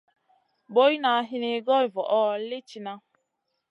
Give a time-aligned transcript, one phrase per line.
[0.77, 2.93] Boyna hini goy voʼo li tihna.